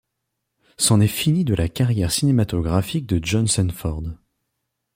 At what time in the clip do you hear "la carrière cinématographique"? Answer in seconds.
1.53-3.05